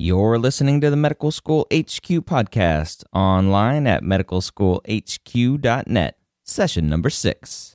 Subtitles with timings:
[0.00, 7.74] You're listening to the Medical School HQ podcast online at medicalschoolhq.net, session number six.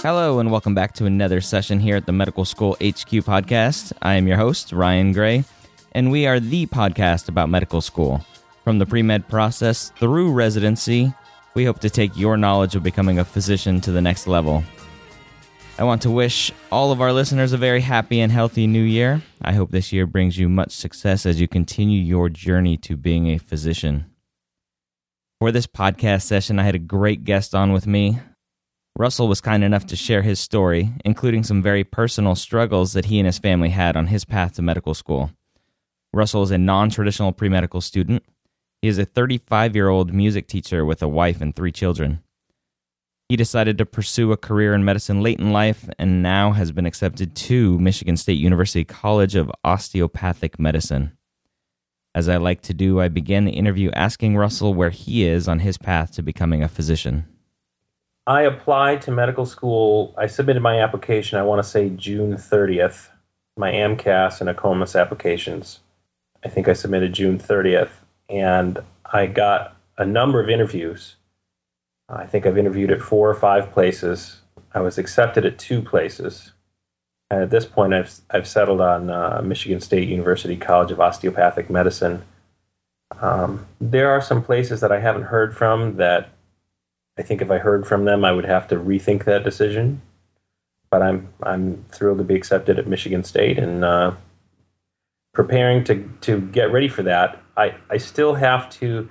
[0.00, 3.92] Hello, and welcome back to another session here at the Medical School HQ podcast.
[4.00, 5.44] I am your host, Ryan Gray,
[5.92, 8.24] and we are the podcast about medical school.
[8.64, 11.12] From the pre med process through residency,
[11.54, 14.62] we hope to take your knowledge of becoming a physician to the next level.
[15.78, 19.22] I want to wish all of our listeners a very happy and healthy new year.
[19.42, 23.28] I hope this year brings you much success as you continue your journey to being
[23.28, 24.06] a physician.
[25.40, 28.18] For this podcast session, I had a great guest on with me,
[28.98, 33.20] Russell was kind enough to share his story, including some very personal struggles that he
[33.20, 35.30] and his family had on his path to medical school.
[36.12, 38.24] Russell is a non traditional pre medical student.
[38.80, 42.22] He is a 35 year old music teacher with a wife and three children.
[43.28, 46.86] He decided to pursue a career in medicine late in life and now has been
[46.86, 51.12] accepted to Michigan State University College of Osteopathic Medicine.
[52.14, 55.58] As I like to do, I began the interview asking Russell where he is on
[55.58, 57.26] his path to becoming a physician.
[58.26, 60.14] I applied to medical school.
[60.16, 63.08] I submitted my application, I want to say June 30th,
[63.56, 65.80] my AMCAS and AACOMAS applications.
[66.44, 67.90] I think I submitted June 30th,
[68.28, 71.16] and I got a number of interviews.
[72.08, 74.40] I think I've interviewed at four or five places.
[74.74, 76.52] I was accepted at two places.
[77.30, 81.68] And at this point, I've, I've settled on uh, Michigan State University College of Osteopathic
[81.68, 82.22] Medicine.
[83.20, 86.30] Um, there are some places that I haven't heard from that
[87.18, 90.00] I think if I heard from them, I would have to rethink that decision.
[90.90, 94.12] But I'm I'm thrilled to be accepted at Michigan State and uh,
[95.34, 97.42] preparing to to get ready for that.
[97.58, 99.08] I I still have to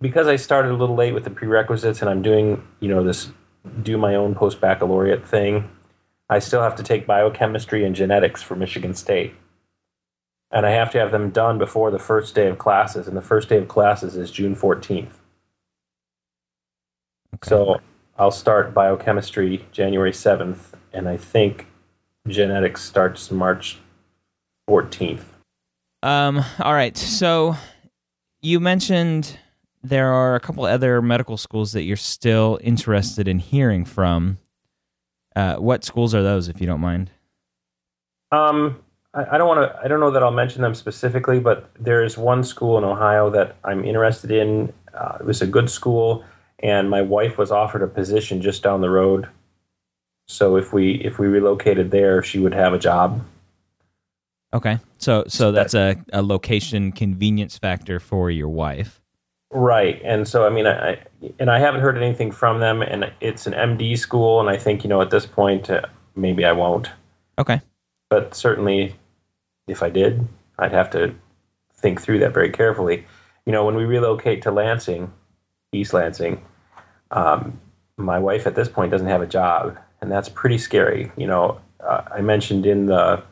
[0.00, 3.30] because I started a little late with the prerequisites and I'm doing you know this
[3.82, 5.70] do my own post baccalaureate thing.
[6.28, 9.34] I still have to take biochemistry and genetics for Michigan State.
[10.50, 13.22] And I have to have them done before the first day of classes, and the
[13.22, 15.12] first day of classes is June 14th.
[17.34, 17.48] Okay.
[17.48, 17.80] So
[18.18, 21.66] I'll start biochemistry January 7th, and I think
[22.28, 23.78] genetics starts March
[24.68, 25.24] 14th.
[26.02, 26.96] Um, all right.
[26.96, 27.56] So
[28.40, 29.38] you mentioned
[29.82, 34.38] there are a couple other medical schools that you're still interested in hearing from.
[35.34, 37.10] Uh, what schools are those, if you don't mind?
[38.30, 38.82] Um,
[39.14, 39.80] I, I don't want to.
[39.82, 43.30] I don't know that I'll mention them specifically, but there is one school in Ohio
[43.30, 44.72] that I'm interested in.
[44.92, 46.24] Uh, it was a good school
[46.62, 49.28] and my wife was offered a position just down the road.
[50.28, 53.24] So if we if we relocated there, she would have a job.
[54.54, 59.00] Okay, so so that's a, a location convenience factor for your wife,
[59.50, 60.00] right?
[60.04, 60.98] And so I mean, I
[61.38, 64.84] and I haven't heard anything from them, and it's an MD school, and I think
[64.84, 65.82] you know at this point uh,
[66.14, 66.90] maybe I won't.
[67.38, 67.62] Okay,
[68.10, 68.94] but certainly
[69.68, 71.14] if I did, I'd have to
[71.74, 73.06] think through that very carefully.
[73.46, 75.10] You know, when we relocate to Lansing,
[75.72, 76.42] East Lansing,
[77.10, 77.58] um,
[77.96, 81.10] my wife at this point doesn't have a job, and that's pretty scary.
[81.16, 83.22] You know, uh, I mentioned in the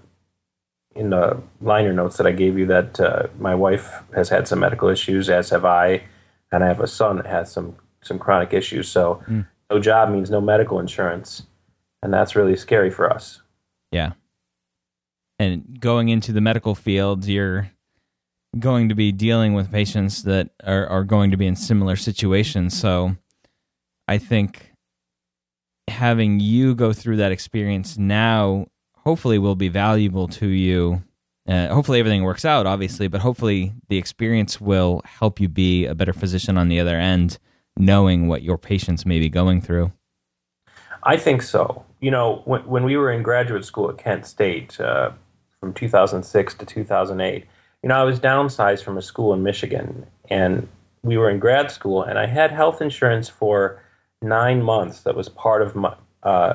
[1.01, 4.61] in the liner notes that I gave you that uh, my wife has had some
[4.61, 6.03] medical issues, as have I,
[6.53, 8.87] and I have a son that has some some chronic issues.
[8.89, 9.47] So mm.
[9.71, 11.47] no job means no medical insurance,
[12.03, 13.41] and that's really scary for us.
[13.91, 14.13] Yeah.
[15.39, 17.71] And going into the medical field, you're
[18.59, 22.79] going to be dealing with patients that are, are going to be in similar situations.
[22.79, 23.17] So
[24.07, 24.71] I think
[25.89, 28.67] having you go through that experience now
[29.05, 31.03] hopefully will be valuable to you.
[31.49, 35.95] Uh, hopefully everything works out, obviously, but hopefully the experience will help you be a
[35.95, 37.39] better physician on the other end,
[37.77, 39.91] knowing what your patients may be going through.
[41.03, 41.85] I think so.
[42.01, 45.11] You know, when, when we were in graduate school at Kent State uh,
[45.59, 47.47] from 2006 to 2008,
[47.83, 50.69] you know, I was downsized from a school in Michigan, and
[51.03, 53.83] we were in grad school, and I had health insurance for
[54.21, 55.01] nine months.
[55.01, 56.55] That was part of my, uh,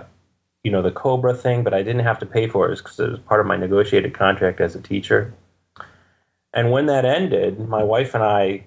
[0.65, 3.07] you know, the Cobra thing, but I didn't have to pay for it because it
[3.07, 5.31] was part of my negotiated contract as a teacher.
[6.53, 8.65] And when that ended, my wife and I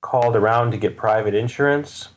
[0.00, 2.08] called around to get private insurance,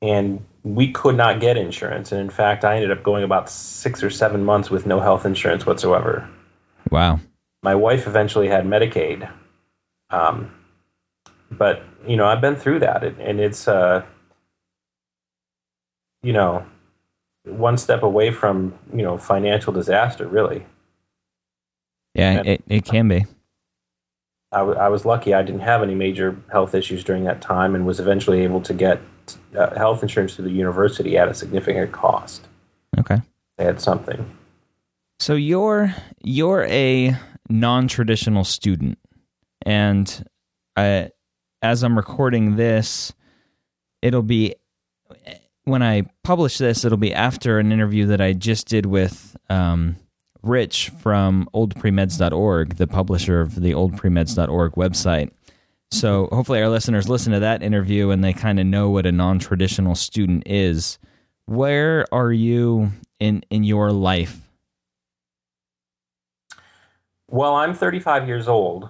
[0.00, 2.12] and we could not get insurance.
[2.12, 5.26] And in fact, I ended up going about six or seven months with no health
[5.26, 6.28] insurance whatsoever.
[6.92, 7.18] Wow.
[7.64, 9.28] My wife eventually had Medicaid.
[10.10, 10.52] Um,
[11.50, 14.04] but, you know, I've been through that, and it's, uh,
[16.22, 16.64] you know,
[17.44, 20.64] one step away from, you know, financial disaster, really.
[22.14, 23.24] Yeah, it, it can be.
[24.52, 27.74] I, w- I was lucky I didn't have any major health issues during that time
[27.74, 29.00] and was eventually able to get
[29.56, 32.48] uh, health insurance through the university at a significant cost.
[32.98, 33.20] Okay.
[33.58, 34.28] They had something.
[35.20, 37.16] So you're you're a
[37.48, 38.98] non-traditional student
[39.66, 40.24] and
[40.76, 41.10] I,
[41.62, 43.12] as I'm recording this
[44.02, 44.54] it'll be
[45.70, 49.96] when I publish this it'll be after an interview that I just did with um,
[50.42, 55.30] Rich from oldpremeds.org, the publisher of the oldpremeds.org website.
[55.90, 59.12] So hopefully our listeners listen to that interview and they kind of know what a
[59.12, 60.98] non-traditional student is.
[61.46, 64.48] Where are you in in your life?
[67.28, 68.88] Well, I'm 35 years old.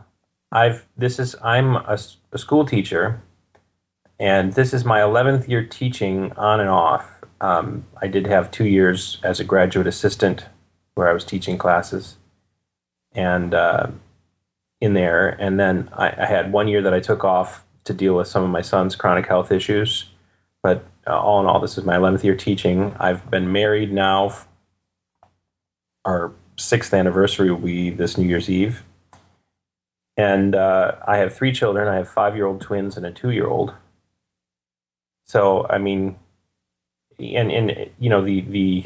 [0.52, 1.98] I've this is I'm a,
[2.32, 3.22] a school teacher,
[4.20, 7.24] and this is my 11th year teaching on and off.
[7.40, 10.44] Um, I did have two years as a graduate assistant
[10.94, 12.16] where I was teaching classes,
[13.12, 13.86] and uh,
[14.80, 18.14] in there, and then I, I, had one year that I took off to deal
[18.14, 20.10] with some of my son's chronic health issues.
[20.62, 22.94] But uh, all in all, this is my 11th year teaching.
[23.00, 24.34] I've been married now.
[26.04, 28.82] Our sixth anniversary will be this New Year's Eve,
[30.18, 31.88] and uh, I have three children.
[31.88, 33.72] I have five-year-old twins and a two-year-old.
[35.30, 36.16] So I mean,
[37.20, 38.84] and and you know the the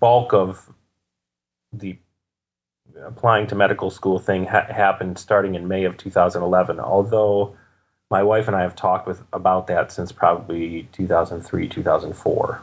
[0.00, 0.68] bulk of
[1.72, 1.96] the
[3.04, 6.80] applying to medical school thing ha- happened starting in May of 2011.
[6.80, 7.56] Although
[8.10, 12.62] my wife and I have talked with about that since probably 2003, 2004.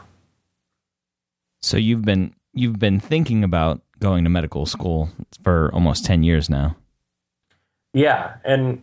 [1.62, 5.08] So you've been you've been thinking about going to medical school
[5.42, 6.76] for almost 10 years now.
[7.94, 8.82] Yeah, and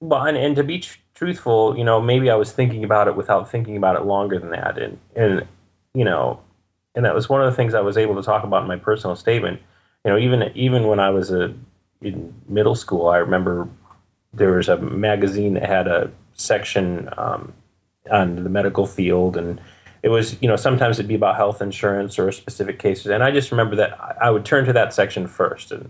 [0.00, 3.14] well, and, and to be tr- truthful, you know, maybe I was thinking about it
[3.14, 5.46] without thinking about it longer than that, and and
[5.94, 6.40] you know,
[6.96, 8.76] and that was one of the things I was able to talk about in my
[8.76, 9.60] personal statement.
[10.04, 11.54] You know, even even when I was a
[12.00, 13.68] in middle school, I remember
[14.34, 17.52] there was a magazine that had a section um,
[18.10, 19.60] on the medical field, and
[20.02, 23.30] it was you know sometimes it'd be about health insurance or specific cases, and I
[23.30, 25.88] just remember that I would turn to that section first, and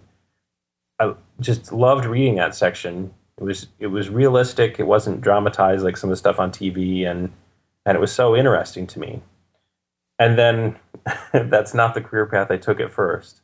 [0.99, 3.15] I just loved reading that section.
[3.43, 4.81] It was it was realistic.
[4.81, 7.33] It wasn't dramatized like some of the stuff on TV, and
[7.85, 9.21] and it was so interesting to me
[10.23, 10.77] and then
[11.33, 13.41] that's not the career path I took at first.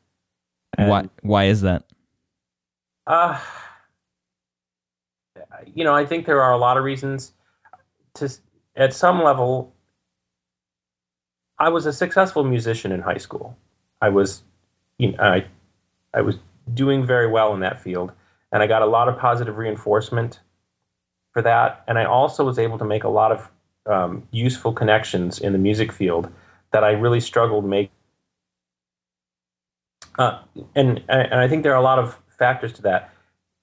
[0.77, 1.09] And, why?
[1.23, 1.85] Why is that?
[3.06, 3.41] Uh,
[5.75, 7.33] you know, I think there are a lot of reasons.
[8.15, 8.31] To
[8.77, 9.75] at some level,
[11.59, 13.57] I was a successful musician in high school.
[14.00, 14.43] I was,
[14.99, 15.47] you know, I,
[16.14, 16.37] I was
[16.75, 18.12] doing very well in that field,
[18.52, 20.40] and I got a lot of positive reinforcement
[21.33, 21.85] for that.
[21.87, 23.49] And I also was able to make a lot of
[23.87, 26.33] um, useful connections in the music field
[26.73, 27.90] that I really struggled to make.
[30.19, 30.40] Uh,
[30.75, 33.12] and and I think there are a lot of factors to that.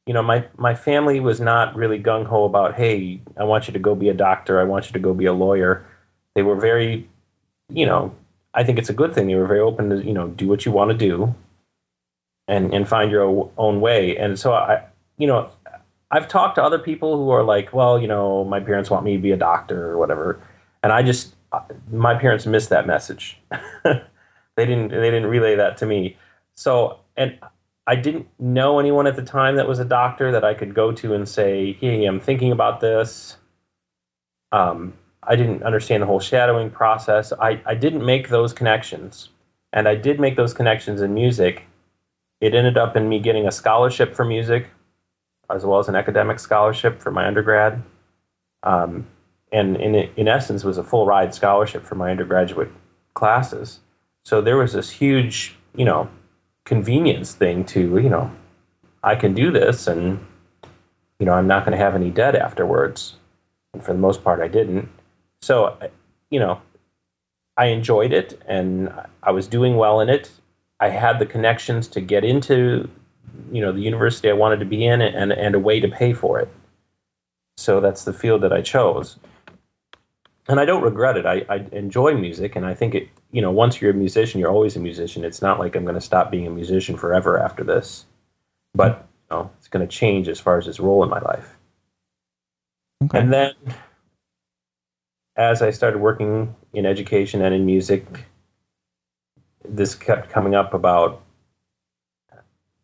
[0.05, 3.73] You know, my my family was not really gung ho about, hey, I want you
[3.73, 4.59] to go be a doctor.
[4.59, 5.85] I want you to go be a lawyer.
[6.33, 7.09] They were very,
[7.69, 8.15] you know,
[8.53, 9.27] I think it's a good thing.
[9.27, 11.35] They were very open to, you know, do what you want to do,
[12.47, 14.17] and and find your own way.
[14.17, 14.83] And so I,
[15.17, 15.49] you know,
[16.11, 19.15] I've talked to other people who are like, well, you know, my parents want me
[19.15, 20.39] to be a doctor or whatever,
[20.83, 21.35] and I just
[21.91, 23.39] my parents missed that message.
[23.83, 26.17] they didn't they didn't relay that to me.
[26.55, 27.37] So and
[27.87, 30.91] I didn't know anyone at the time that was a doctor that I could go
[30.91, 33.37] to and say, "Hey, I'm thinking about this."
[34.51, 37.33] Um, I didn't understand the whole shadowing process.
[37.33, 39.29] I, I didn't make those connections,
[39.73, 41.65] and I did make those connections in music.
[42.41, 44.69] It ended up in me getting a scholarship for music,
[45.49, 47.81] as well as an academic scholarship for my undergrad.
[48.63, 49.07] Um,
[49.51, 52.71] and in in essence was a full ride scholarship for my undergraduate
[53.13, 53.79] classes.
[54.23, 56.09] So there was this huge, you know,
[56.65, 58.31] convenience thing to, you know,
[59.03, 60.25] I can do this and
[61.19, 63.15] you know, I'm not going to have any debt afterwards.
[63.73, 64.89] And for the most part I didn't.
[65.41, 65.77] So,
[66.29, 66.61] you know,
[67.55, 68.91] I enjoyed it and
[69.23, 70.31] I was doing well in it.
[70.79, 72.89] I had the connections to get into,
[73.51, 76.13] you know, the university I wanted to be in and, and a way to pay
[76.13, 76.49] for it.
[77.57, 79.17] So that's the field that I chose.
[80.47, 81.25] And I don't regret it.
[81.25, 84.51] I, I enjoy music and I think it, you know, once you're a musician, you're
[84.51, 85.23] always a musician.
[85.23, 88.05] It's not like I'm going to stop being a musician forever after this.
[88.75, 91.57] But, you know, it's going to change as far as its role in my life.
[93.05, 93.19] Okay.
[93.19, 93.53] And then
[95.35, 98.05] as I started working in education and in music,
[99.69, 101.21] this kept coming up about,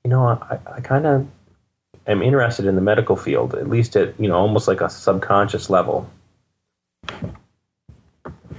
[0.03, 1.27] you know, I, I kind of
[2.07, 5.69] am interested in the medical field, at least at, you know, almost like a subconscious
[5.69, 6.09] level.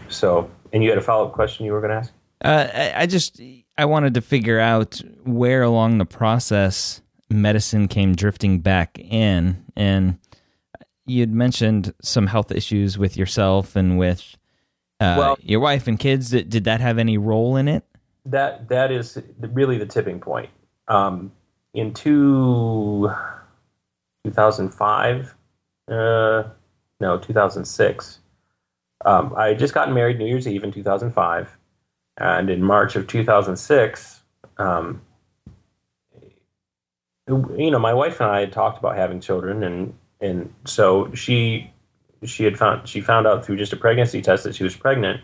[0.08, 2.12] So, and you had a follow up question you were going to ask?
[2.44, 3.40] Uh, I, I just,
[3.78, 7.00] I wanted to figure out where along the process
[7.30, 9.64] medicine came drifting back in.
[9.76, 10.18] And
[11.06, 14.36] you'd mentioned some health issues with yourself and with
[15.00, 16.30] uh, well, your wife and kids.
[16.30, 17.84] Did, did that have any role in it?
[18.24, 20.50] That that is really the tipping point.
[20.88, 21.32] Um,
[21.74, 23.10] in two,
[24.24, 25.34] 2005,
[25.88, 26.44] uh,
[27.00, 28.18] no, 2006,
[29.04, 31.56] um, I had just gotten married New Year's Eve in 2005.
[32.18, 34.20] And in March of 2006,
[34.58, 35.00] um,
[37.28, 41.72] you know, my wife and I had talked about having children, and and so she
[42.24, 45.20] she had found she found out through just a pregnancy test that she was pregnant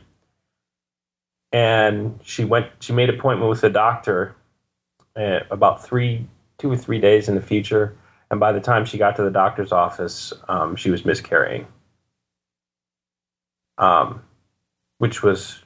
[1.53, 4.35] and she went she made appointment with the doctor
[5.17, 6.27] uh, about three
[6.59, 7.97] two or three days in the future.
[8.31, 11.67] And by the time she got to the doctor's office um, she was miscarrying.
[13.79, 14.23] Um,
[14.99, 15.63] which was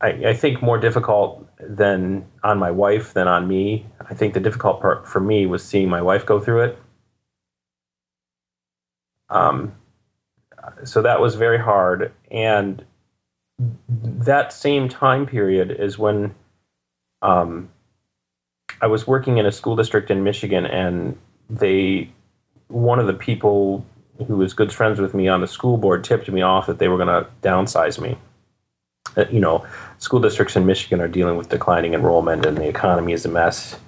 [0.00, 3.86] I, I, think more difficult than on my wife than on me.
[4.08, 6.78] I think the difficult part for me was seeing my wife go through it.
[9.28, 9.74] Um,
[10.84, 12.12] so that was very hard.
[12.30, 12.84] And
[13.88, 16.34] that same time period is when
[17.22, 17.68] um,
[18.80, 22.10] I was working in a school district in Michigan, and they,
[22.68, 23.84] one of the people
[24.26, 26.88] who was good friends with me on the school board tipped me off that they
[26.88, 28.16] were going to downsize me.
[29.16, 29.66] Uh, you know,
[29.98, 33.78] school districts in Michigan are dealing with declining enrollment, and the economy is a mess.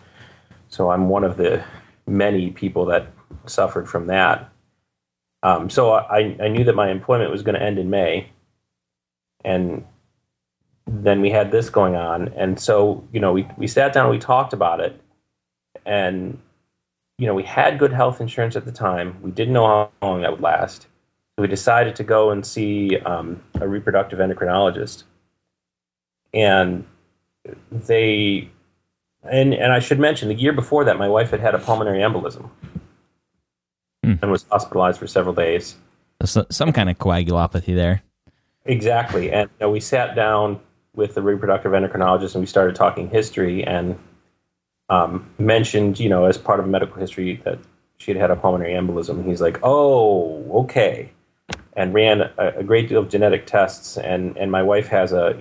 [0.68, 1.62] So I'm one of the
[2.06, 3.06] many people that
[3.46, 4.50] suffered from that.
[5.42, 8.31] Um, so I, I knew that my employment was going to end in May.
[9.44, 9.84] And
[10.86, 12.28] then we had this going on.
[12.36, 15.00] And so, you know, we, we sat down and we talked about it.
[15.86, 16.38] And,
[17.18, 19.16] you know, we had good health insurance at the time.
[19.22, 20.82] We didn't know how long that would last.
[21.36, 25.04] So we decided to go and see um, a reproductive endocrinologist.
[26.34, 26.84] And
[27.70, 28.50] they,
[29.22, 32.00] and, and I should mention, the year before that, my wife had had a pulmonary
[32.00, 32.50] embolism
[34.04, 34.18] mm.
[34.20, 35.76] and was hospitalized for several days.
[36.24, 38.02] So, some kind of coagulopathy there.
[38.64, 39.32] Exactly.
[39.32, 40.60] And you know, we sat down
[40.94, 43.98] with the reproductive endocrinologist and we started talking history and
[44.88, 47.58] um, mentioned, you know, as part of medical history that
[47.96, 49.24] she had had a pulmonary embolism.
[49.24, 51.12] He's like, oh, okay.
[51.74, 53.96] And ran a, a, great deal of genetic tests.
[53.96, 55.40] And, and my wife has a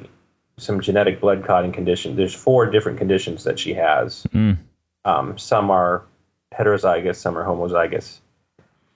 [0.57, 2.15] some genetic blood clotting condition.
[2.15, 4.23] There's four different conditions that she has.
[4.33, 4.57] Mm.
[5.05, 6.05] Um, some are
[6.53, 8.19] heterozygous, some are homozygous.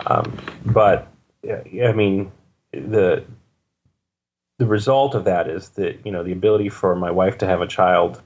[0.06, 1.08] Um, but
[1.44, 2.32] I mean,
[2.72, 3.24] the
[4.58, 7.62] the result of that is that you know the ability for my wife to have
[7.62, 8.22] a child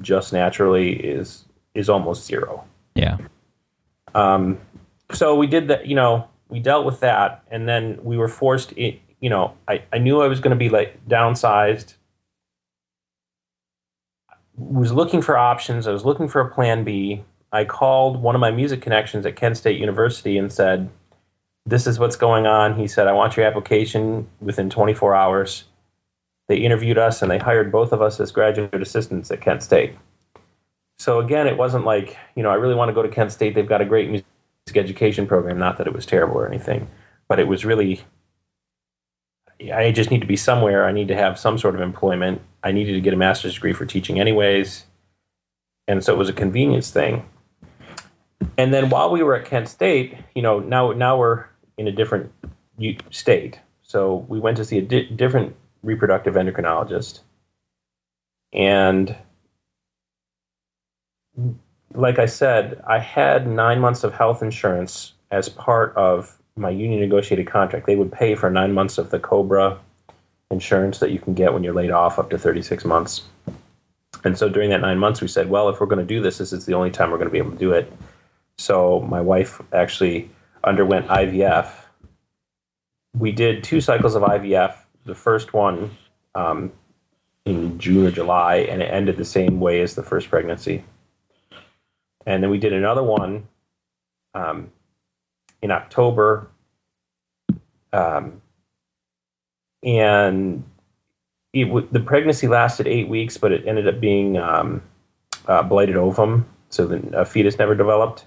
[0.00, 2.64] just naturally is is almost zero.
[2.94, 3.18] Yeah.
[4.14, 4.58] Um,
[5.12, 5.86] so we did that.
[5.86, 8.72] You know, we dealt with that, and then we were forced.
[8.72, 11.94] In, you know, I, I knew I was going to be like downsized.
[14.56, 15.86] Was looking for options.
[15.86, 17.22] I was looking for a plan B.
[17.52, 20.90] I called one of my music connections at Kent State University and said,
[21.68, 22.78] This is what's going on.
[22.78, 25.64] He said, I want your application within 24 hours.
[26.46, 29.94] They interviewed us and they hired both of us as graduate assistants at Kent State.
[30.98, 33.54] So again, it wasn't like, you know, I really want to go to Kent State.
[33.54, 34.24] They've got a great music
[34.76, 35.58] education program.
[35.58, 36.88] Not that it was terrible or anything,
[37.28, 38.00] but it was really,
[39.70, 40.86] I just need to be somewhere.
[40.86, 42.40] I need to have some sort of employment.
[42.64, 44.86] I needed to get a master's degree for teaching, anyways.
[45.86, 47.28] And so it was a convenience thing.
[48.56, 51.44] And then while we were at Kent State, you know, now now we're
[51.78, 52.30] in a different
[53.10, 53.58] state.
[53.82, 57.20] So we went to see a di- different reproductive endocrinologist,
[58.52, 59.16] and
[61.94, 67.00] like I said, I had nine months of health insurance as part of my union
[67.00, 67.86] negotiated contract.
[67.86, 69.78] They would pay for nine months of the COBRA
[70.50, 73.22] insurance that you can get when you're laid off up to 36 months.
[74.24, 76.38] And so during that nine months, we said, well, if we're going to do this,
[76.38, 77.92] this is the only time we're going to be able to do it.
[78.56, 80.30] So my wife actually
[80.64, 81.70] underwent IVF.
[83.16, 84.74] We did two cycles of IVF.
[85.04, 85.96] The first one,
[86.34, 86.72] um,
[87.48, 90.84] in June or July, and it ended the same way as the first pregnancy.
[92.26, 93.48] And then we did another one
[94.34, 94.70] um,
[95.62, 96.48] in October,
[97.92, 98.42] um,
[99.82, 100.62] and
[101.54, 104.82] it w- the pregnancy lasted eight weeks, but it ended up being um,
[105.46, 108.26] uh, blighted ovum, so the fetus never developed.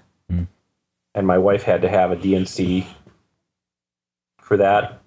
[1.13, 2.87] And my wife had to have a D&C
[4.39, 5.01] for that.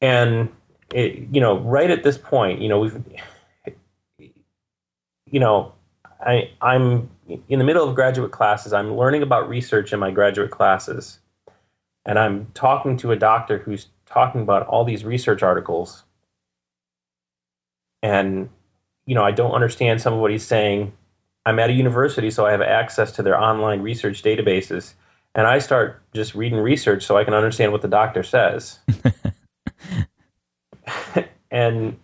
[0.00, 0.48] And
[0.94, 3.02] it, you know, right at this point, you know, we've,
[5.26, 5.72] you know,
[6.20, 7.10] I I'm
[7.48, 8.72] in the middle of graduate classes.
[8.72, 11.18] I'm learning about research in my graduate classes,
[12.04, 16.04] and I'm talking to a doctor who's talking about all these research articles,
[18.02, 18.48] and
[19.06, 20.92] you know, I don't understand some of what he's saying.
[21.46, 24.94] I'm at a university, so I have access to their online research databases,
[25.34, 28.78] and I start just reading research so I can understand what the doctor says.
[31.50, 31.96] and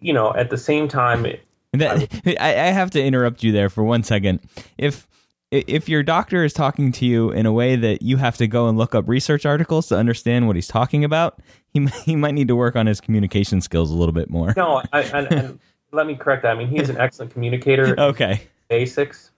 [0.00, 1.26] you know, at the same time,
[1.72, 2.08] that,
[2.40, 4.40] I, I have to interrupt you there for one second.
[4.78, 5.06] If
[5.50, 8.68] if your doctor is talking to you in a way that you have to go
[8.68, 11.40] and look up research articles to understand what he's talking about,
[11.72, 14.54] he he might need to work on his communication skills a little bit more.
[14.56, 15.58] No, I, and
[15.92, 16.52] let me correct that.
[16.52, 17.94] I mean, he's an excellent communicator.
[17.98, 18.42] okay.
[18.68, 19.30] Basics.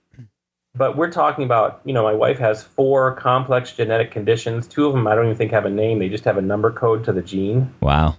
[0.75, 4.67] But we're talking about, you know, my wife has four complex genetic conditions.
[4.67, 5.99] Two of them I don't even think have a name.
[5.99, 7.73] They just have a number code to the gene.
[7.81, 8.17] Wow.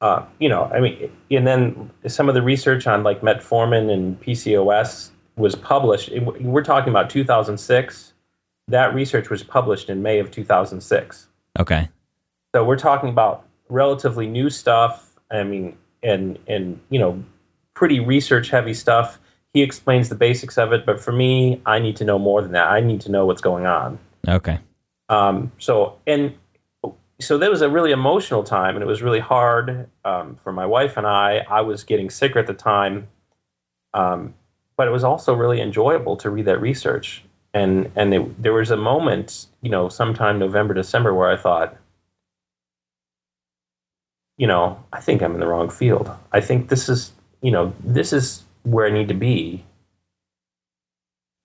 [0.00, 4.20] Uh, you know, I mean, and then some of the research on like metformin and
[4.20, 6.10] PCOS was published.
[6.40, 8.12] We're talking about 2006.
[8.68, 11.28] That research was published in May of 2006.
[11.58, 11.88] Okay.
[12.54, 15.14] So we're talking about relatively new stuff.
[15.30, 17.22] I mean, and and you know,
[17.74, 19.18] pretty research heavy stuff.
[19.52, 22.52] He explains the basics of it, but for me, I need to know more than
[22.52, 22.68] that.
[22.68, 23.98] I need to know what's going on.
[24.26, 24.58] Okay.
[25.08, 26.34] Um, so and
[27.20, 30.66] so that was a really emotional time, and it was really hard um, for my
[30.66, 31.44] wife and I.
[31.48, 33.08] I was getting sicker at the time,
[33.94, 34.34] um,
[34.76, 37.24] but it was also really enjoyable to read that research.
[37.54, 41.76] And and it, there was a moment, you know, sometime November, December, where I thought,
[44.38, 46.10] you know, I think I'm in the wrong field.
[46.32, 49.64] I think this is, you know, this is where I need to be.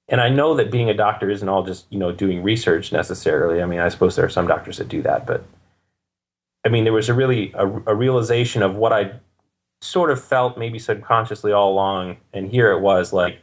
[0.07, 3.61] And I know that being a doctor isn't all just, you know, doing research necessarily.
[3.61, 5.43] I mean, I suppose there are some doctors that do that, but
[6.65, 9.13] I mean, there was a really a, a realization of what I
[9.81, 13.39] sort of felt maybe subconsciously all along, and here it was like,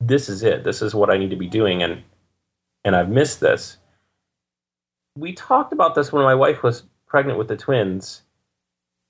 [0.00, 0.62] this is it.
[0.62, 2.02] This is what I need to be doing, and
[2.84, 3.78] and I've missed this.
[5.16, 8.22] We talked about this when my wife was pregnant with the twins,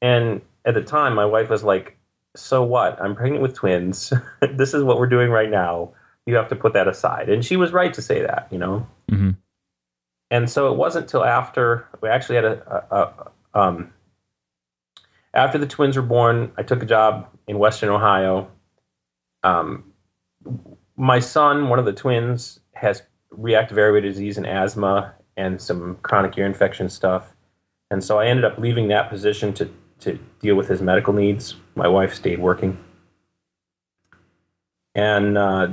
[0.00, 1.97] and at the time, my wife was like,
[2.40, 3.01] "So what?
[3.01, 4.12] I'm pregnant with twins.
[4.55, 5.92] this is what we're doing right now.
[6.27, 8.87] You have to put that aside." And she was right to say that, you know.
[9.11, 9.31] Mm-hmm
[10.31, 13.92] and so it wasn't until after we actually had a, a, a um,
[15.35, 16.53] after the twins were born.
[16.57, 18.51] I took a job in Western Ohio.
[19.42, 19.92] Um,
[20.96, 26.37] my son, one of the twins, has reactive airway disease and asthma and some chronic
[26.37, 27.35] ear infection stuff,
[27.90, 29.70] and so I ended up leaving that position to
[30.01, 31.57] to deal with his medical needs.
[31.79, 32.77] My wife stayed working,
[34.95, 35.69] and uh,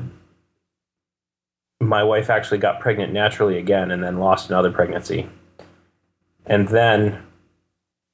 [1.80, 5.28] my wife actually got pregnant naturally again and then lost another pregnancy.
[6.46, 7.24] And then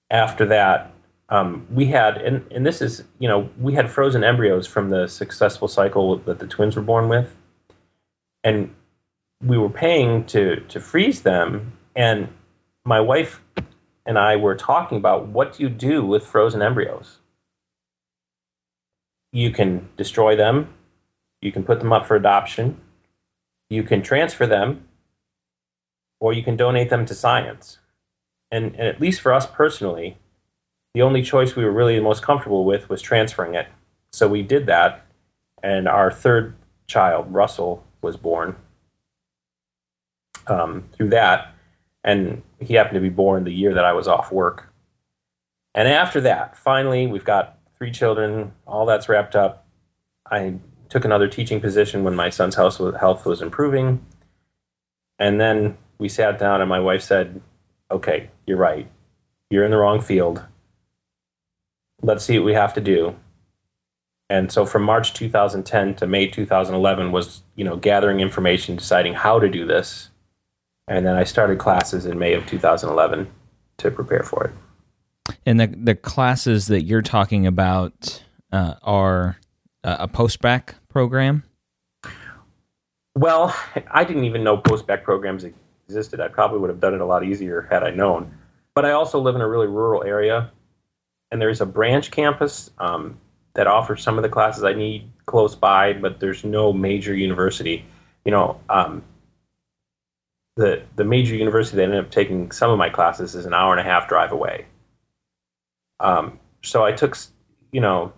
[0.10, 0.94] after that,
[1.30, 5.08] um, we had, and, and this is, you know, we had frozen embryos from the
[5.08, 7.36] successful cycle that the twins were born with.
[8.44, 8.74] And
[9.44, 11.74] we were paying to, to freeze them.
[11.96, 12.28] And
[12.84, 13.42] my wife
[14.06, 17.21] and I were talking about what do you do with frozen embryos?
[19.32, 20.74] You can destroy them,
[21.42, 22.80] you can put them up for adoption,
[23.70, 24.88] you can transfer them
[26.20, 27.80] or you can donate them to science.
[28.52, 30.18] And, and, at least for us personally,
[30.94, 33.68] the only choice we were really the most comfortable with was transferring it.
[34.12, 35.06] So we did that,
[35.64, 38.56] and our third child, Russell, was born
[40.48, 41.54] um, through that.
[42.04, 44.72] And he happened to be born the year that I was off work.
[45.74, 49.66] And after that, finally, we've got three children, all that's wrapped up.
[50.30, 50.54] I
[50.90, 54.06] took another teaching position when my son's health was improving.
[55.18, 57.42] And then we sat down, and my wife said,
[57.90, 58.88] Okay, you're right.
[59.50, 60.44] You're in the wrong field.
[62.04, 63.16] Let's see what we have to do.
[64.30, 69.40] And so from March 2010 to May 2011 was, you know, gathering information, deciding how
[69.40, 70.12] to do this.
[70.88, 73.28] And then I started classes in May of 2011
[73.78, 74.54] to prepare for it.
[75.46, 79.38] And the the classes that you're talking about uh, are
[79.84, 81.44] uh, a post-bac program?
[83.16, 83.56] Well,
[83.92, 85.46] I didn't even know post-bac programs
[85.88, 86.20] existed.
[86.20, 88.38] I probably would have done it a lot easier had I known.
[88.74, 90.50] But I also live in a really rural area,
[91.30, 93.20] and there's a branch campus um,
[93.54, 97.86] that offers some of the classes I need close by, but there's no major university.
[98.24, 99.04] You know, um,
[100.56, 103.72] the the major university that ended up taking some of my classes is an hour
[103.72, 104.66] and a half drive away.
[106.02, 107.18] Um, so I took,
[107.72, 108.12] you know,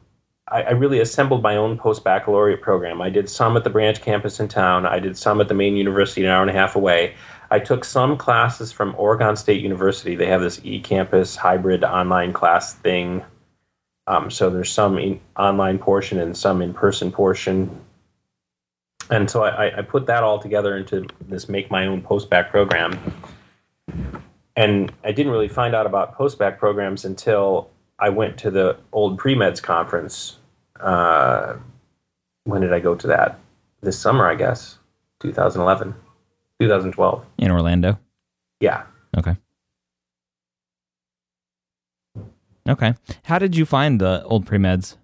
[0.48, 3.02] I, I really assembled my own post baccalaureate program.
[3.02, 4.86] I did some at the branch campus in town.
[4.86, 7.16] I did some at the main university an hour and a half away.
[7.52, 10.16] I took some classes from Oregon State University.
[10.16, 13.24] They have this e-campus hybrid online class thing.
[14.08, 17.80] Um, so there's some in, online portion and some in-person portion.
[19.10, 22.98] And so I, I put that all together into this make my own post-bac program.
[24.56, 27.70] And I didn't really find out about post-bac programs until
[28.04, 30.38] I went to the old pre-meds conference.
[30.78, 31.56] Uh,
[32.44, 33.40] when did I go to that?
[33.80, 34.78] This summer, I guess,
[35.22, 35.96] 2011.
[36.60, 37.26] 2012.
[37.38, 37.98] In Orlando?
[38.60, 38.84] Yeah.
[39.18, 39.38] Okay.
[42.68, 42.94] Okay.
[43.24, 44.98] How did you find the old pre-meds?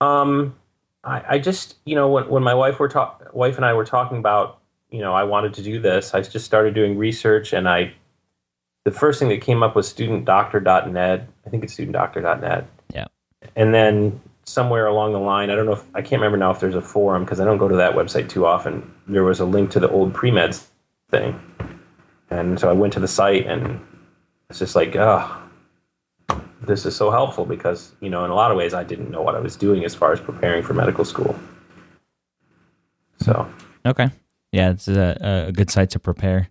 [0.00, 0.56] Um,
[1.04, 3.84] I, I just, you know, when, when my wife were talk, wife and I were
[3.84, 4.58] talking about,
[4.90, 7.94] you know, I wanted to do this, I just started doing research and I,
[8.88, 11.28] the first thing that came up was studentdoctor.net.
[11.46, 12.66] I think it's studentdoctor.net.
[12.94, 13.04] Yeah.
[13.54, 16.60] And then somewhere along the line, I don't know if I can't remember now if
[16.60, 18.90] there's a forum because I don't go to that website too often.
[19.06, 20.68] There was a link to the old pre meds
[21.10, 21.38] thing,
[22.30, 23.78] and so I went to the site and
[24.48, 25.36] it's just like, oh,
[26.62, 29.20] this is so helpful because you know in a lot of ways I didn't know
[29.20, 31.38] what I was doing as far as preparing for medical school.
[33.20, 33.46] So
[33.84, 34.08] okay,
[34.50, 36.48] yeah, it's a, a good site to prepare.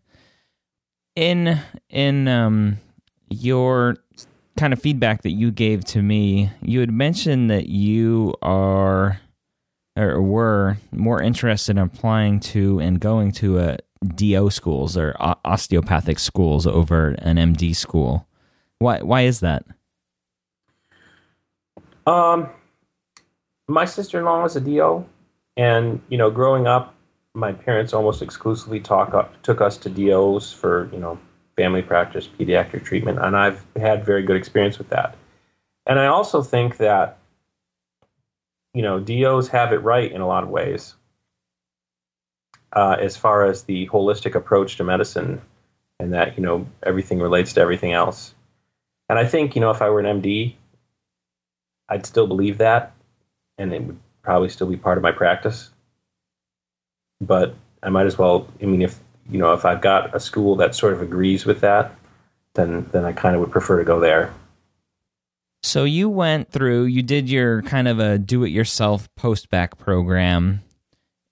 [1.17, 2.77] In in um
[3.27, 3.97] your
[4.55, 9.19] kind of feedback that you gave to me, you had mentioned that you are
[9.95, 13.77] or were more interested in applying to and going to a
[14.13, 18.27] DO schools or osteopathic schools over an MD school.
[18.77, 19.65] Why why is that?
[22.05, 22.47] Um
[23.67, 25.03] my sister-in-law is a DO
[25.57, 26.93] and you know growing up
[27.37, 31.19] my parents almost exclusively talk up, took us to DOs for, you know,
[31.55, 35.15] family practice, pediatric treatment, and I've had very good experience with that.
[35.85, 37.19] And I also think that,
[38.73, 40.95] you know, DOs have it right in a lot of ways
[42.73, 45.39] uh, as far as the holistic approach to medicine
[45.99, 48.33] and that, you know, everything relates to everything else.
[49.09, 50.55] And I think, you know, if I were an MD,
[51.87, 52.93] I'd still believe that
[53.59, 55.69] and it would probably still be part of my practice.
[57.19, 58.99] But I might as well, I mean, if
[59.29, 61.95] you know, if I've got a school that sort of agrees with that,
[62.53, 64.33] then then I kind of would prefer to go there.
[65.63, 70.61] So you went through, you did your kind of a do-it-yourself post-bac program,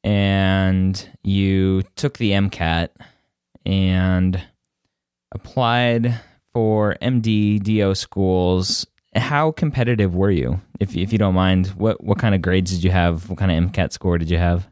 [0.04, 2.90] and you took the MCAT
[3.66, 4.42] and
[5.32, 6.20] applied
[6.54, 8.86] for MD DO schools.
[9.16, 10.60] How competitive were you?
[10.80, 13.30] If if you don't mind, what what kind of grades did you have?
[13.30, 14.68] What kind of MCAT score did you have?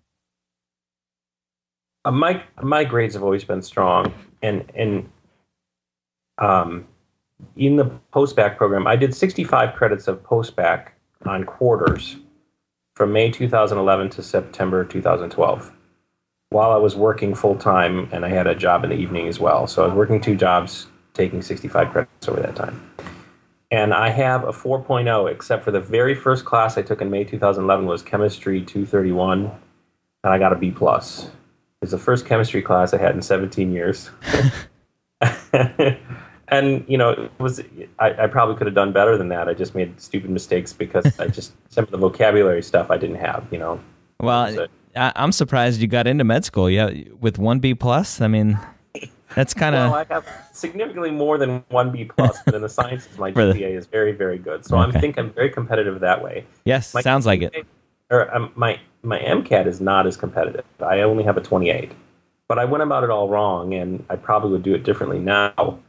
[2.06, 5.10] Uh, my my grades have always been strong, and and
[6.38, 6.88] um,
[7.56, 10.94] in the post bac program, I did 65 credits of post bac
[11.26, 12.18] on quarters
[12.96, 15.72] from May 2011 to September 2012
[16.50, 19.40] while I was working full time and I had a job in the evening as
[19.40, 19.66] well.
[19.66, 22.80] So I was working two jobs, taking 65 credits over that time.
[23.72, 27.24] And I have a 4.0, except for the very first class I took in May
[27.24, 31.32] 2011 was Chemistry 231, and I got a B plus
[31.84, 34.10] was the first chemistry class I had in 17 years.
[36.48, 37.62] and you know, it was
[38.00, 39.50] I, I, probably could have done better than that.
[39.50, 43.18] I just made stupid mistakes because I just some of the vocabulary stuff I didn't
[43.18, 43.46] have.
[43.52, 43.80] You know.
[44.22, 46.70] Well, so, I, I'm surprised you got into med school.
[46.70, 48.22] Yeah, with one B plus.
[48.22, 48.58] I mean,
[49.36, 49.92] that's kind of.
[49.92, 53.78] well, I have significantly more than one B plus, but in the sciences, my GPA
[53.78, 54.66] is very, very good.
[54.66, 54.98] So okay.
[54.98, 56.46] I think I'm very competitive that way.
[56.64, 57.68] Yes, my sounds GPA, like it.
[58.10, 60.66] Or um, my my MCAT is not as competitive.
[60.80, 61.92] I only have a 28.
[62.48, 65.80] But I went about it all wrong, and I probably would do it differently now.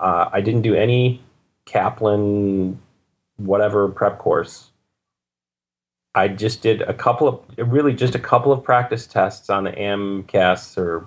[0.00, 1.22] Uh, I didn't do any
[1.64, 2.80] Kaplan,
[3.36, 4.70] whatever prep course.
[6.14, 9.70] I just did a couple of, really just a couple of practice tests on the
[9.70, 11.06] AMCAS or,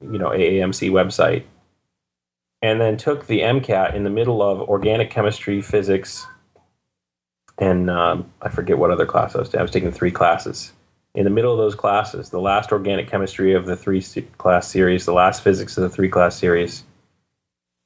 [0.00, 1.44] you know, AAMC website.
[2.62, 6.26] And then took the MCAT in the middle of organic chemistry, physics,
[7.58, 9.48] and um, I forget what other class I was.
[9.48, 9.60] Taking.
[9.60, 10.72] I was taking three classes,
[11.16, 14.02] in the middle of those classes, the last organic chemistry of the three
[14.36, 16.84] class series, the last physics of the three class series,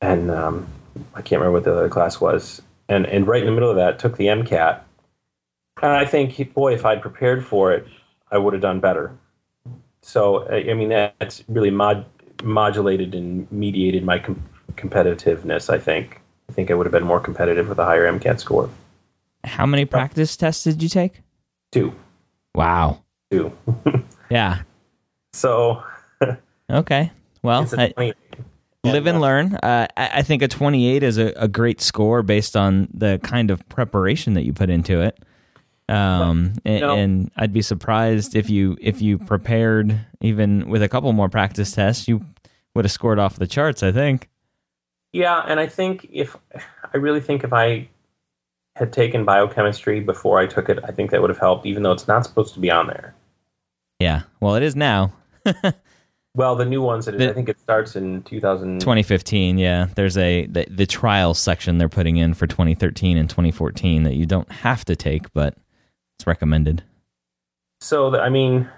[0.00, 0.66] and um,
[1.14, 2.60] I can't remember what the other class was.
[2.88, 4.80] And and right in the middle of that, took the MCAT.
[5.80, 7.86] And I think, boy, if I'd prepared for it,
[8.32, 9.16] I would have done better.
[10.02, 12.06] So I mean, that's really mod-
[12.42, 15.70] modulated and mediated my com- competitiveness.
[15.70, 18.68] I think I think I would have been more competitive with a higher MCAT score.
[19.44, 21.22] How many practice tests did you take?
[21.72, 21.94] Two,
[22.54, 23.02] Wow.
[23.30, 23.52] two.
[24.30, 24.62] Yeah.
[25.32, 25.82] so
[26.70, 27.10] Okay.
[27.42, 28.12] Well, I, 20.
[28.84, 29.54] live and learn.
[29.56, 33.50] Uh, I, I think a 28 is a, a great score based on the kind
[33.50, 35.18] of preparation that you put into it.
[35.88, 36.96] Um, and, no.
[36.96, 41.72] and I'd be surprised if you if you prepared even with a couple more practice
[41.72, 42.24] tests, you
[42.76, 43.82] would have scored off the charts.
[43.82, 44.28] I think.
[45.12, 46.36] Yeah, and I think if
[46.94, 47.88] I really think if I
[48.76, 51.92] had taken biochemistry before I took it, I think that would have helped, even though
[51.92, 53.14] it's not supposed to be on there.
[53.98, 54.22] Yeah.
[54.40, 55.12] Well, it is now.
[56.36, 58.78] Well, the new ones, The- I think it starts in 2000.
[58.80, 59.58] 2015.
[59.58, 59.88] Yeah.
[59.96, 64.26] There's a the, the trial section they're putting in for 2013 and 2014 that you
[64.26, 65.56] don't have to take, but
[66.16, 66.84] it's recommended.
[67.80, 68.68] So, the, I mean,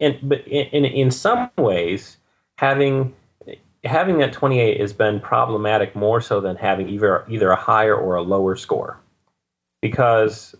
[0.00, 2.16] in, but in, in in some ways,
[2.56, 3.14] having
[3.84, 8.16] having that 28 has been problematic more so than having either either a higher or
[8.16, 8.98] a lower score,
[9.82, 10.54] because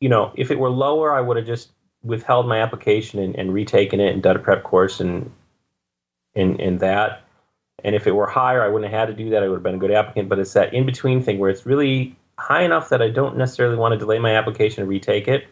[0.00, 1.70] you know if it were lower, I would have just
[2.02, 5.30] withheld my application and, and retaken it and done a prep course and
[6.36, 7.22] in that.
[7.84, 9.42] And if it were higher, I wouldn't have had to do that.
[9.42, 10.28] I would have been a good applicant.
[10.28, 13.76] But it's that in between thing where it's really high enough that I don't necessarily
[13.76, 15.46] want to delay my application and retake it.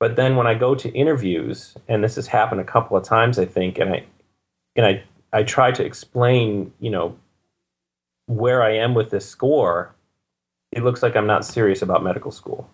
[0.00, 3.38] But then when I go to interviews, and this has happened a couple of times,
[3.38, 4.04] I think, and I
[4.76, 5.02] and I
[5.34, 7.16] I try to explain, you know,
[8.26, 9.94] where I am with this score,
[10.72, 12.70] it looks like I'm not serious about medical school.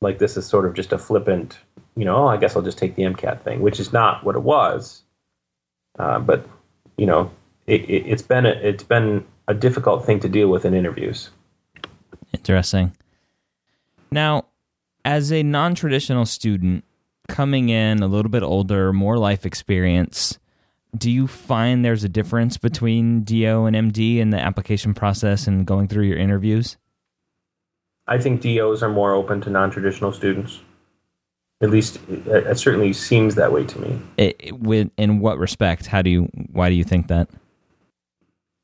[0.00, 1.58] Like this is sort of just a flippant,
[1.96, 4.36] you know, oh, I guess I'll just take the MCAT thing, which is not what
[4.36, 5.02] it was.
[5.98, 6.48] Uh, but
[6.96, 7.30] you know,
[7.66, 11.30] it, it, it's been a, it's been a difficult thing to deal with in interviews.
[12.32, 12.92] Interesting.
[14.10, 14.46] Now,
[15.04, 16.84] as a non traditional student
[17.28, 20.38] coming in a little bit older, more life experience,
[20.96, 25.66] do you find there's a difference between DO and MD in the application process and
[25.66, 26.76] going through your interviews?
[28.06, 30.60] I think DOs are more open to non-traditional students.
[31.60, 34.00] At least, it, it certainly seems that way to me.
[34.16, 35.86] It, it- with in what respect?
[35.86, 36.22] How do you?
[36.52, 37.28] Why do you think that?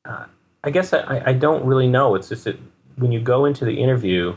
[0.06, 2.14] I guess I, I don't really know.
[2.14, 2.58] It's just that
[2.96, 4.34] when you go into the interview,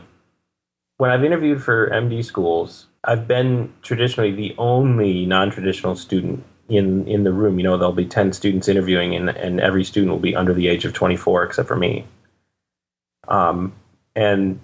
[0.98, 7.24] when I've interviewed for MD schools, I've been traditionally the only non-traditional student in in
[7.24, 7.58] the room.
[7.58, 10.68] You know, there'll be ten students interviewing, and and every student will be under the
[10.68, 12.04] age of twenty four, except for me.
[13.28, 13.72] Um,
[14.14, 14.60] and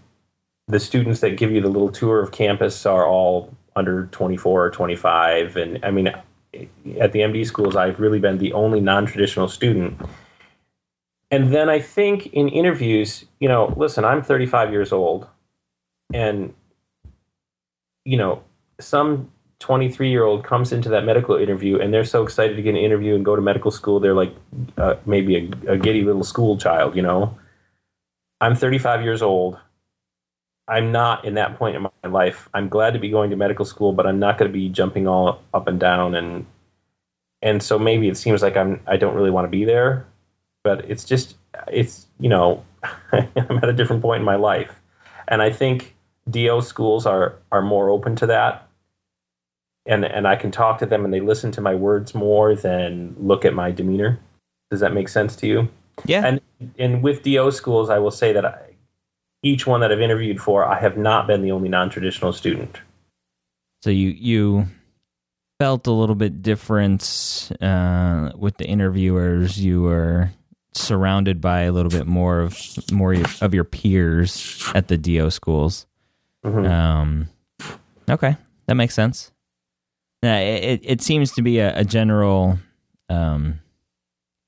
[0.66, 4.64] the students that give you the little tour of campus are all under twenty four
[4.64, 6.08] or twenty five, and I mean,
[7.00, 10.00] at the MD schools, I've really been the only non-traditional student.
[11.30, 15.26] And then I think in interviews, you know, listen, I'm 35 years old,
[16.12, 16.54] and
[18.04, 18.42] you know,
[18.78, 19.30] some
[19.64, 22.76] 23 year old comes into that medical interview and they're so excited to get an
[22.76, 23.98] interview and go to medical school.
[23.98, 24.34] They're like
[24.76, 27.34] uh, maybe a, a giddy little school child, you know.
[28.42, 29.56] I'm 35 years old.
[30.68, 32.46] I'm not in that point in my life.
[32.52, 35.08] I'm glad to be going to medical school, but I'm not going to be jumping
[35.08, 36.44] all up and down and
[37.40, 40.06] and so maybe it seems like I'm I don't really want to be there,
[40.62, 41.36] but it's just
[41.68, 42.62] it's you know
[43.12, 44.78] I'm at a different point in my life,
[45.28, 45.94] and I think
[46.28, 48.63] DO schools are are more open to that,
[49.86, 53.14] and and I can talk to them and they listen to my words more than
[53.18, 54.18] look at my demeanor.
[54.70, 55.68] Does that make sense to you?
[56.04, 56.26] Yeah.
[56.26, 56.40] And
[56.78, 58.58] and with DO schools, I will say that I,
[59.42, 62.80] each one that I've interviewed for, I have not been the only non-traditional student.
[63.82, 64.66] So you you
[65.60, 69.62] felt a little bit different uh, with the interviewers.
[69.62, 70.30] You were
[70.72, 72.58] surrounded by a little bit more of
[72.90, 75.86] more of your peers at the DO schools.
[76.44, 76.68] Mhm.
[76.68, 77.28] Um,
[78.08, 79.30] okay, that makes sense.
[80.24, 82.58] Yeah, it it, seems to be a, a general.
[83.10, 83.60] Um,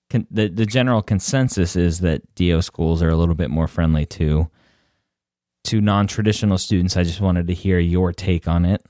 [0.08, 4.06] con- the the general consensus is that DO schools are a little bit more friendly
[4.06, 4.48] to
[5.64, 6.96] to non traditional students.
[6.96, 8.82] I just wanted to hear your take on it.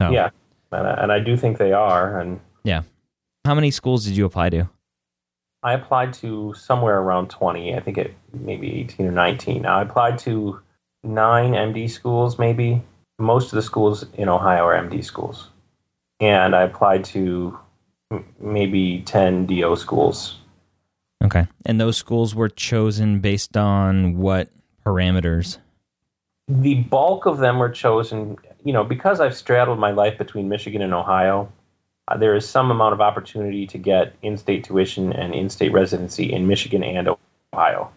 [0.00, 0.30] So, Yeah,
[0.70, 2.20] and I, and I do think they are.
[2.20, 2.82] And yeah.
[3.44, 4.68] How many schools did you apply to?
[5.64, 7.74] I applied to somewhere around 20.
[7.74, 9.66] I think it maybe 18 or 19.
[9.66, 10.60] I applied to
[11.02, 12.82] nine MD schools, maybe.
[13.18, 15.48] Most of the schools in Ohio are MD schools.
[16.22, 17.58] And I applied to
[18.40, 20.38] maybe 10 DO schools.
[21.24, 24.50] Okay, and those schools were chosen based on what
[24.84, 25.58] parameters?
[26.48, 30.82] The bulk of them were chosen, you know, because I've straddled my life between Michigan
[30.82, 31.52] and Ohio.
[32.08, 36.46] Uh, there is some amount of opportunity to get in-state tuition and in-state residency in
[36.48, 37.10] Michigan and
[37.52, 37.90] Ohio.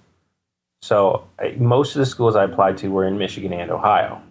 [0.81, 4.21] So uh, most of the schools I applied to were in Michigan and Ohio.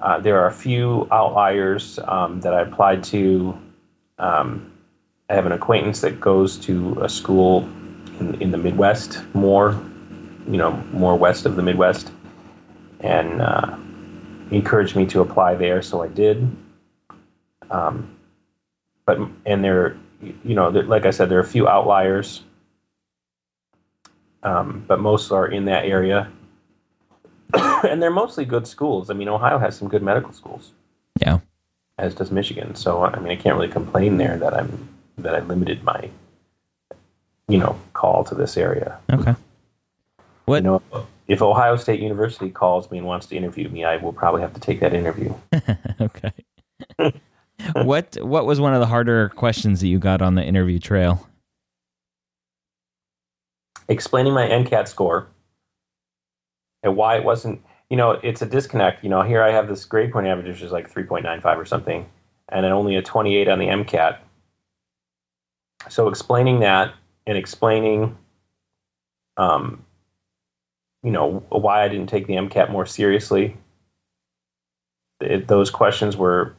[0.00, 3.58] Uh, there are a few outliers um, that I applied to.
[4.18, 4.72] Um,
[5.28, 7.68] I have an acquaintance that goes to a school
[8.20, 9.80] in, in the Midwest more,
[10.46, 12.12] you know, more west of the Midwest,
[13.00, 13.76] and uh,
[14.50, 16.48] encouraged me to apply there, so I did.
[17.70, 18.16] Um,
[19.04, 22.42] but and there, you know, like I said, there are a few outliers,
[24.42, 26.30] um, but most are in that area,
[27.88, 29.10] and they're mostly good schools.
[29.10, 30.72] I mean, Ohio has some good medical schools.
[31.20, 31.40] Yeah,
[31.98, 32.74] as does Michigan.
[32.74, 34.88] So I mean, I can't really complain there that I'm
[35.18, 36.10] that I limited my,
[37.48, 38.98] you know, call to this area.
[39.12, 39.34] Okay.
[40.44, 40.62] What?
[40.62, 44.12] You know, if Ohio State University calls me and wants to interview me, I will
[44.12, 45.34] probably have to take that interview.
[46.00, 46.32] okay.
[47.82, 51.26] what What was one of the harder questions that you got on the interview trail?
[53.88, 55.28] Explaining my MCAT score
[56.82, 57.62] and why it wasn't.
[57.90, 59.02] You know, it's a disconnect.
[59.02, 61.40] You know, here I have this grade point average, which is like three point nine
[61.40, 62.06] five or something,
[62.48, 64.18] and then only a twenty eight on the MCAT.
[65.88, 66.92] So explaining that
[67.26, 68.18] and explaining,
[69.36, 69.84] um,
[71.02, 73.56] you know, why I didn't take the MCAT more seriously.
[75.20, 76.54] It, those questions were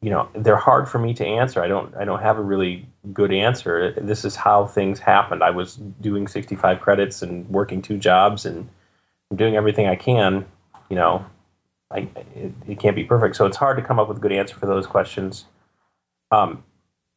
[0.00, 2.86] you know they're hard for me to answer i don't i don't have a really
[3.12, 7.98] good answer this is how things happened i was doing 65 credits and working two
[7.98, 8.68] jobs and
[9.34, 10.44] doing everything i can
[10.88, 11.24] you know
[11.90, 14.32] I, it, it, can't be perfect so it's hard to come up with a good
[14.32, 15.46] answer for those questions
[16.30, 16.62] um,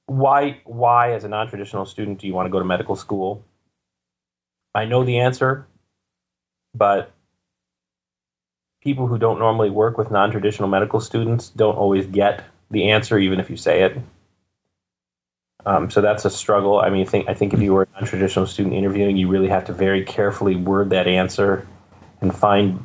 [0.05, 3.43] why why as a non-traditional student do you want to go to medical school
[4.73, 5.67] i know the answer
[6.73, 7.11] but
[8.81, 13.39] people who don't normally work with non-traditional medical students don't always get the answer, even
[13.39, 13.97] if you say it.
[15.65, 16.79] Um, so that's a struggle.
[16.79, 19.49] I mean, I think, I think if you were a non-traditional student interviewing, you really
[19.49, 21.67] have to very carefully word that answer
[22.21, 22.83] and find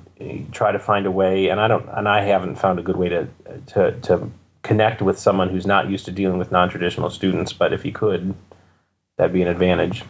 [0.53, 1.49] try to find a way.
[1.49, 3.29] And I don't, and I haven't found a good way to
[3.69, 4.31] to to
[4.63, 7.53] connect with someone who's not used to dealing with non-traditional students.
[7.53, 8.35] But if you could,
[9.17, 10.05] that'd be an advantage.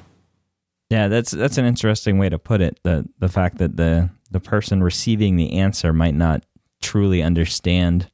[0.91, 2.79] Yeah, that's that's an interesting way to put it.
[2.83, 6.45] The the fact that the the person receiving the answer might not
[6.81, 8.11] truly understand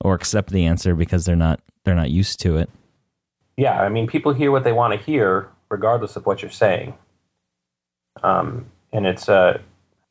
[0.00, 2.68] or accept the answer because they're not they're not used to it.
[3.56, 6.94] Yeah, I mean, people hear what they want to hear, regardless of what you're saying.
[8.22, 9.58] Um, and it's uh,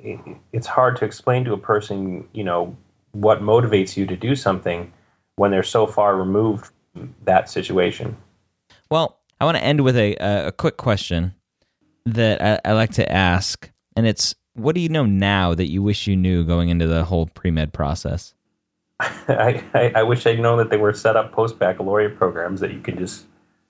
[0.03, 0.19] it,
[0.53, 2.75] it's hard to explain to a person, you know,
[3.11, 4.91] what motivates you to do something
[5.35, 8.17] when they're so far removed from that situation.
[8.89, 11.33] Well, I want to end with a a quick question
[12.05, 15.81] that I, I like to ask, and it's, what do you know now that you
[15.83, 18.33] wish you knew going into the whole pre med process?
[18.99, 22.71] I, I, I, wish I'd known that they were set up post baccalaureate programs that
[22.71, 23.25] you could just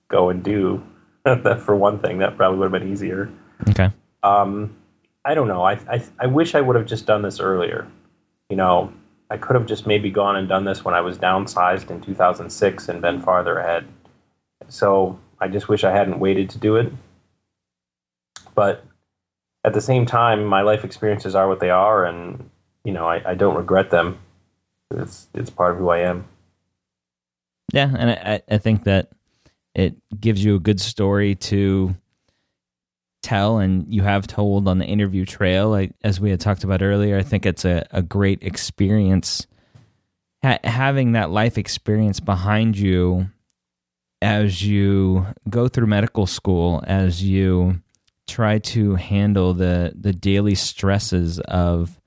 [0.08, 0.82] go and do.
[1.24, 3.30] that for one thing, that probably would have been easier.
[3.70, 3.90] Okay.
[4.22, 4.76] Um,
[5.24, 5.62] I don't know.
[5.62, 7.86] I, I I wish I would have just done this earlier.
[8.50, 8.92] You know,
[9.30, 12.88] I could have just maybe gone and done this when I was downsized in 2006
[12.88, 13.86] and been farther ahead.
[14.68, 16.92] So I just wish I hadn't waited to do it.
[18.54, 18.84] But
[19.64, 22.50] at the same time, my life experiences are what they are, and
[22.84, 24.18] you know, I, I don't regret them
[24.98, 26.24] it's it's part of who I am.
[27.72, 29.10] Yeah, and I, I think that
[29.74, 31.94] it gives you a good story to
[33.22, 37.16] tell, and you have told on the interview trail, as we had talked about earlier.
[37.16, 39.46] I think it's a, a great experience
[40.42, 43.28] ha- having that life experience behind you
[44.20, 47.80] as you go through medical school, as you
[48.28, 52.00] try to handle the the daily stresses of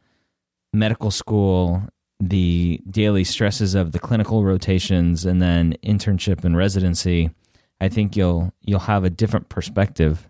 [0.74, 1.84] medical school
[2.22, 7.30] the daily stresses of the clinical rotations and then internship and residency,
[7.82, 10.28] I think you'll you'll have a different perspective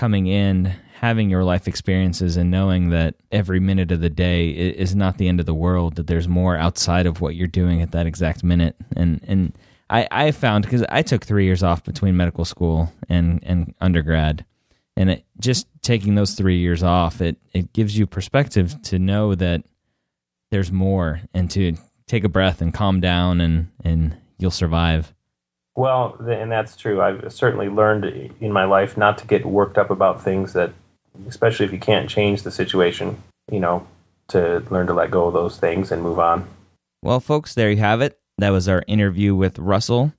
[0.00, 4.96] coming in, having your life experiences and knowing that every minute of the day is
[4.96, 7.92] not the end of the world, that there's more outside of what you're doing at
[7.92, 8.74] that exact minute.
[8.96, 9.52] And and
[9.90, 14.46] I, I found because I took three years off between medical school and, and undergrad.
[14.96, 19.34] And it, just taking those three years off, it, it gives you perspective to know
[19.34, 19.64] that
[20.50, 25.12] there's more and to take a breath and calm down and and you'll survive
[25.74, 27.00] well and that's true.
[27.00, 28.04] I've certainly learned
[28.40, 30.72] in my life not to get worked up about things that
[31.28, 33.86] especially if you can't change the situation you know
[34.28, 36.48] to learn to let go of those things and move on.
[37.02, 38.18] Well folks there you have it.
[38.38, 40.12] That was our interview with russell.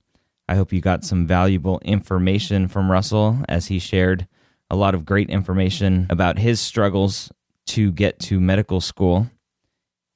[0.48, 4.26] I hope you got some valuable information from russell as he shared
[4.70, 7.30] a lot of great information about his struggles
[7.66, 9.30] to get to medical school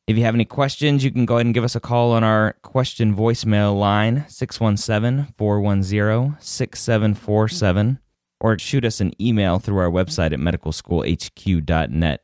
[0.07, 2.23] if you have any questions, you can go ahead and give us a call on
[2.23, 7.99] our question voicemail line, 617 410 6747,
[8.41, 12.23] or shoot us an email through our website at medicalschoolhq.net.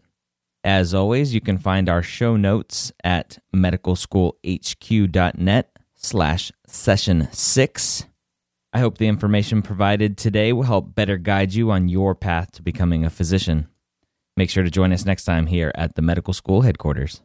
[0.64, 8.06] As always, you can find our show notes at medicalschoolhq.net slash session six.
[8.72, 12.62] I hope the information provided today will help better guide you on your path to
[12.62, 13.66] becoming a physician.
[14.36, 17.22] Make sure to join us next time here at the medical school headquarters.